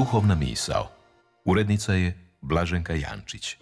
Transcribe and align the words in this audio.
Duhovna 0.00 0.34
misao. 0.34 0.88
Urednica 1.44 1.92
je 1.92 2.18
Blaženka 2.40 2.94
Jančić. 2.94 3.56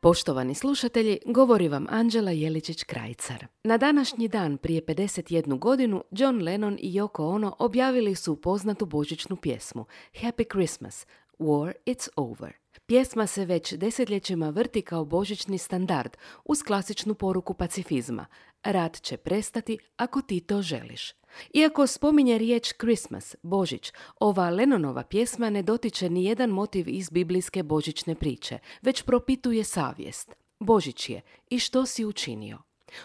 Poštovani 0.00 0.54
slušatelji, 0.54 1.18
govori 1.26 1.68
vam 1.68 1.86
Anđela 1.90 2.30
Jeličić-Krajcar. 2.32 3.46
Na 3.64 3.76
današnji 3.76 4.28
dan 4.28 4.56
prije 4.56 4.82
51 4.82 5.58
godinu 5.58 6.04
John 6.10 6.42
Lennon 6.42 6.78
i 6.80 6.92
Yoko 6.92 7.34
Ono 7.34 7.56
objavili 7.58 8.14
su 8.14 8.40
poznatu 8.40 8.86
božićnu 8.86 9.36
pjesmu 9.36 9.86
Happy 10.22 10.50
Christmas, 10.52 11.06
War 11.38 11.72
It's 11.86 12.08
Over. 12.16 12.52
Pjesma 12.86 13.26
se 13.26 13.44
već 13.44 13.72
desetljećima 13.72 14.50
vrti 14.50 14.82
kao 14.82 15.04
božićni 15.04 15.58
standard 15.58 16.16
uz 16.44 16.62
klasičnu 16.62 17.14
poruku 17.14 17.54
pacifizma. 17.54 18.26
Rat 18.64 19.00
će 19.00 19.16
prestati 19.16 19.78
ako 19.96 20.22
ti 20.22 20.40
to 20.40 20.62
želiš. 20.62 21.12
Iako 21.52 21.86
spominje 21.86 22.38
riječ 22.38 22.72
Christmas, 22.80 23.36
Božić, 23.42 23.92
ova 24.20 24.50
Lennonova 24.50 25.02
pjesma 25.02 25.50
ne 25.50 25.62
dotiče 25.62 26.10
ni 26.10 26.24
jedan 26.24 26.50
motiv 26.50 26.88
iz 26.88 27.10
biblijske 27.10 27.62
božićne 27.62 28.14
priče, 28.14 28.58
već 28.82 29.02
propituje 29.02 29.64
savjest. 29.64 30.34
Božić 30.60 31.08
je 31.10 31.20
i 31.50 31.58
što 31.58 31.86
si 31.86 32.04
učinio? 32.04 32.58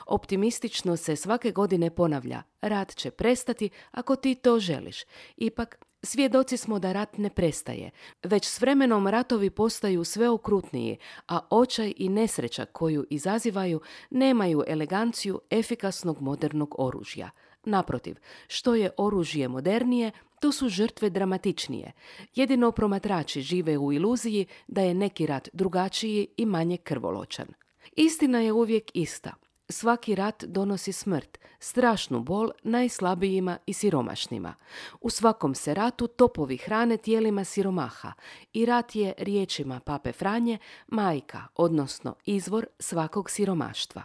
Optimistično 0.06 0.98
se 0.98 1.16
svake 1.16 1.52
godine 1.52 1.96
ponavlja, 1.96 2.44
rat 2.62 2.96
će 2.96 3.12
prestati 3.12 3.70
ako 3.92 4.16
ti 4.16 4.36
to 4.36 4.60
želiš. 4.60 5.04
Ipak, 5.38 5.86
Svjedoci 6.04 6.58
smo 6.58 6.80
da 6.80 6.92
rat 6.92 7.18
ne 7.18 7.30
prestaje, 7.30 7.92
već 8.24 8.48
s 8.48 8.62
vremenom 8.62 9.08
ratovi 9.08 9.50
postaju 9.50 10.04
sve 10.04 10.30
okrutniji, 10.30 10.98
a 11.28 11.40
očaj 11.50 11.94
i 11.98 12.10
nesreća 12.10 12.66
koju 12.66 13.06
izazivaju 13.10 13.82
nemaju 14.10 14.64
eleganciju 14.68 15.42
efikasnog 15.50 16.22
modernog 16.22 16.76
oružja. 16.78 17.30
Naprotiv, 17.64 18.16
što 18.48 18.76
je 18.76 18.92
oružje 18.98 19.48
modernije, 19.48 20.12
to 20.42 20.52
su 20.52 20.70
žrtve 20.70 21.10
dramatičnije. 21.10 21.92
Jedino 22.36 22.72
promatrači 22.72 23.42
žive 23.42 23.78
u 23.78 23.94
iluziji 23.94 24.46
da 24.68 24.82
je 24.82 24.94
neki 24.94 25.26
rat 25.26 25.50
drugačiji 25.54 26.28
i 26.38 26.46
manje 26.46 26.78
krvoločan. 26.78 27.48
Istina 27.96 28.40
je 28.40 28.52
uvijek 28.52 28.92
ista. 28.94 29.34
Svaki 29.72 30.16
rat 30.16 30.44
donosi 30.44 30.92
smrt, 30.92 31.38
strašnu 31.60 32.20
bol 32.20 32.52
najslabijima 32.64 33.58
i 33.66 33.74
siromašnima. 33.74 34.56
U 35.02 35.10
svakom 35.10 35.56
se 35.56 35.74
ratu 35.74 36.08
topovi 36.08 36.58
hrane 36.58 36.98
tijelima 36.98 37.44
siromaha 37.44 38.14
i 38.54 38.66
rat 38.66 38.96
je 38.96 39.14
riječima 39.18 39.80
pape 39.80 40.12
Franje 40.12 40.58
majka, 40.88 41.44
odnosno 41.56 42.16
izvor 42.26 42.66
svakog 42.80 43.30
siromaštva. 43.30 44.02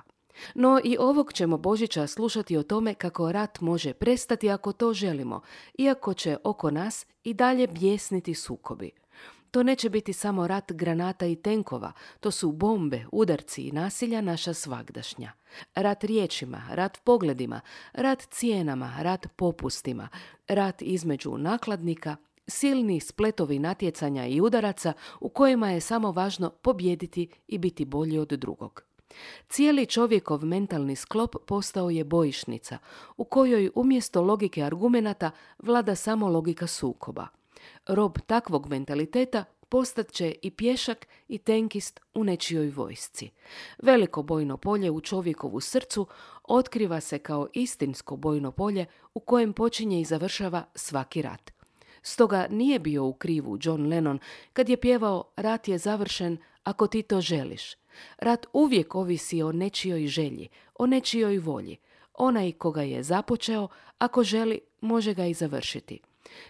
No 0.55 0.81
i 0.84 0.97
ovog 1.01 1.33
ćemo 1.33 1.59
Božića 1.59 2.06
slušati 2.06 2.56
o 2.56 2.62
tome 2.62 2.95
kako 2.95 3.33
rat 3.33 3.61
može 3.61 3.93
prestati 3.93 4.51
ako 4.51 4.73
to 4.73 4.93
želimo, 4.93 5.41
iako 5.78 6.15
će 6.15 6.37
oko 6.45 6.71
nas 6.71 7.06
i 7.25 7.34
dalje 7.34 7.67
bjesniti 7.67 8.34
sukobi. 8.34 9.03
To 9.55 9.62
neće 9.62 9.91
biti 9.91 10.12
samo 10.12 10.47
rat 10.47 10.72
granata 10.72 11.27
i 11.27 11.36
tenkova, 11.36 11.92
to 12.20 12.30
su 12.30 12.52
bombe, 12.52 13.05
udarci 13.12 13.62
i 13.62 13.72
nasilja 13.72 14.20
naša 14.20 14.55
svagdašnja. 14.55 15.33
Rat 15.74 16.05
riječima, 16.05 16.62
rat 16.70 16.98
pogledima, 17.05 17.60
rat 17.92 18.22
cijenama, 18.30 18.94
rat 18.98 19.27
popustima, 19.36 20.08
rat 20.48 20.82
između 20.82 21.38
nakladnika, 21.38 22.16
silni 22.47 23.00
spletovi 23.00 23.58
natjecanja 23.58 24.27
i 24.27 24.41
udaraca 24.41 24.92
u 25.20 25.28
kojima 25.28 25.70
je 25.70 25.80
samo 25.80 26.12
važno 26.12 26.50
pobjediti 26.50 27.28
i 27.48 27.58
biti 27.58 27.84
bolji 27.84 28.19
od 28.19 28.28
drugog. 28.28 28.82
Cijeli 29.48 29.87
čovjekov 29.87 30.44
mentalni 30.44 30.97
sklop 30.97 31.37
postao 31.47 31.91
je 31.91 32.04
bojišnica, 32.04 32.78
u 33.16 33.25
kojoj 33.25 33.70
umjesto 33.75 34.22
logike 34.22 34.62
argumenata 34.62 35.31
vlada 35.59 35.94
samo 35.94 36.28
logika 36.28 36.66
sukoba. 36.66 37.44
Rob 37.86 38.19
takvog 38.26 38.69
mentaliteta 38.69 39.44
postat 39.69 40.12
će 40.12 40.34
i 40.42 40.50
pješak 40.50 41.06
i 41.28 41.38
tenkist 41.38 42.00
u 42.14 42.25
nečijoj 42.25 42.70
vojsci. 42.70 43.30
Veliko 43.82 44.22
bojno 44.22 44.56
polje 44.56 44.91
u 44.91 45.00
čovjekovu 45.00 45.60
srcu 45.60 46.06
otkriva 46.44 47.00
se 47.00 47.19
kao 47.19 47.48
istinsko 47.52 48.16
bojno 48.16 48.52
polje 48.52 48.86
u 49.14 49.20
kojem 49.20 49.52
počinje 49.52 50.00
i 50.00 50.04
završava 50.04 50.64
svaki 50.75 51.22
rat. 51.22 51.50
Stoga 52.02 52.47
nije 52.50 52.78
bio 52.78 53.04
u 53.04 53.12
krivu 53.12 53.58
John 53.60 53.86
Lennon 53.86 54.19
kad 54.52 54.69
je 54.69 54.81
pjevao 54.81 55.25
Rat 55.36 55.69
je 55.69 55.78
završen 55.78 56.38
ako 56.64 56.86
ti 56.86 57.02
to 57.02 57.20
želiš. 57.20 57.75
Rat 58.19 58.46
uvijek 58.52 58.94
ovisi 58.94 59.42
o 59.42 59.52
nečijoj 59.52 60.06
želji, 60.06 60.48
o 60.75 60.86
nečijoj 60.86 61.38
volji. 61.38 61.76
Onaj 62.14 62.52
koga 62.52 62.82
je 62.82 63.02
započeo, 63.02 63.69
ako 63.98 64.22
želi, 64.22 64.60
može 64.81 65.14
ga 65.14 65.26
i 65.26 65.34
završiti. 65.34 66.00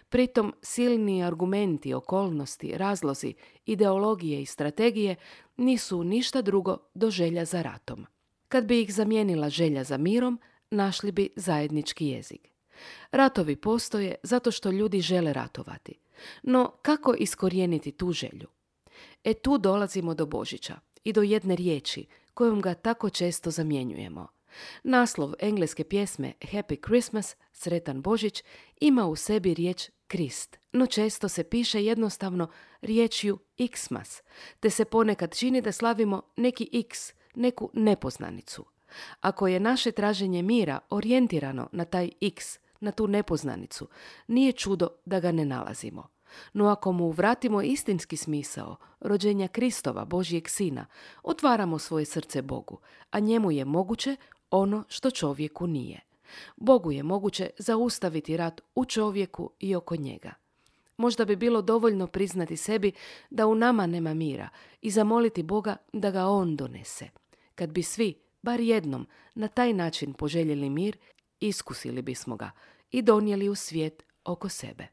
Pritom 0.09 0.55
silni 0.63 1.25
argumenti, 1.25 1.95
okolnosti, 1.95 2.79
razlozi, 2.79 3.35
ideologije 3.67 4.43
i 4.43 4.47
strategije 4.47 5.17
nisu 5.57 6.05
ništa 6.05 6.43
drugo 6.43 6.77
do 6.95 7.11
želja 7.11 7.45
za 7.45 7.63
ratom. 7.63 8.07
Kad 8.49 8.67
bi 8.67 8.81
ih 8.81 8.95
zamijenila 8.95 9.49
želja 9.49 9.85
za 9.85 9.97
mirom, 9.97 10.41
našli 10.71 11.13
bi 11.13 11.29
zajednički 11.37 12.07
jezik. 12.07 12.49
Ratovi 13.11 13.57
postoje 13.57 14.15
zato 14.23 14.51
što 14.51 14.71
ljudi 14.71 15.01
žele 15.01 15.33
ratovati. 15.33 15.95
No 16.43 16.73
kako 16.83 17.15
iskorijeniti 17.15 17.93
tu 17.93 18.13
želju? 18.13 18.49
E 19.25 19.35
tu 19.35 19.59
dolazimo 19.59 20.15
do 20.15 20.27
Božića 20.27 20.75
i 21.05 21.13
do 21.13 21.23
jedne 21.23 21.57
riječi 21.57 22.07
kojom 22.35 22.61
ga 22.61 22.75
tako 22.75 23.11
često 23.11 23.51
zamjenjujemo. 23.51 24.29
Naslov 24.83 25.35
engleske 25.39 25.85
pjesme 25.85 26.33
Happy 26.41 26.87
Christmas, 26.87 27.37
Sretan 27.53 28.03
Božić, 28.03 28.43
ima 28.81 29.07
u 29.07 29.17
sebi 29.17 29.55
riječ 29.55 29.91
Krist, 30.07 30.59
no 30.73 30.87
često 30.87 31.29
se 31.29 31.45
piše 31.45 31.85
jednostavno 31.85 32.49
riječju 32.81 33.39
Xmas, 33.71 34.23
te 34.61 34.71
se 34.71 34.85
ponekad 34.85 35.37
čini 35.37 35.61
da 35.61 35.73
slavimo 35.73 36.23
neki 36.37 36.69
X, 36.73 37.13
neku 37.35 37.71
nepoznanicu. 37.73 38.65
Ako 39.21 39.47
je 39.47 39.61
naše 39.61 39.93
traženje 39.93 40.43
mira 40.43 40.79
orijentirano 40.91 41.69
na 41.73 41.85
taj 41.85 42.11
X, 42.21 42.59
na 42.81 42.93
tu 42.93 43.07
nepoznanicu, 43.07 43.89
nije 44.27 44.53
čudo 44.53 44.89
da 45.05 45.21
ga 45.21 45.33
ne 45.33 45.45
nalazimo. 45.45 46.15
No 46.53 46.67
ako 46.69 46.93
mu 46.93 47.11
vratimo 47.11 47.63
istinski 47.63 48.17
smisao, 48.17 48.77
rođenja 49.01 49.49
Kristova, 49.49 50.05
Božijeg 50.05 50.49
sina, 50.49 50.87
otvaramo 51.23 51.79
svoje 51.79 52.05
srce 52.05 52.43
Bogu, 52.43 52.79
a 53.11 53.19
njemu 53.19 53.51
je 53.51 53.65
moguće 53.65 54.17
ono 54.51 54.85
što 54.89 55.11
čovjeku 55.11 55.67
nije. 55.67 56.01
Bogu 56.57 56.93
je 56.93 57.03
moguće 57.03 57.51
zaustaviti 57.59 58.37
rat 58.37 58.61
u 58.75 58.85
čovjeku 58.85 59.51
i 59.61 59.75
oko 59.75 59.97
njega. 59.97 60.33
Možda 60.97 61.25
bi 61.25 61.37
bilo 61.37 61.63
dovoljno 61.63 62.07
priznati 62.07 62.57
sebi 62.57 62.93
da 63.31 63.47
u 63.47 63.55
nama 63.55 63.87
nema 63.87 64.15
mira 64.15 64.49
i 64.83 64.91
zamoliti 64.91 65.43
Boga 65.43 65.77
da 65.93 66.11
ga 66.11 66.27
On 66.27 66.57
donese. 66.57 67.09
Kad 67.55 67.71
bi 67.71 67.83
svi, 67.83 68.15
bar 68.43 68.61
jednom, 68.61 69.07
na 69.35 69.49
taj 69.49 69.73
način 69.73 70.13
poželjeli 70.13 70.71
mir, 70.71 70.97
iskusili 71.41 72.03
bismo 72.03 72.37
ga 72.37 72.51
i 72.91 73.03
donijeli 73.03 73.49
u 73.49 73.55
svijet 73.55 74.03
oko 74.25 74.49
sebe. 74.49 74.87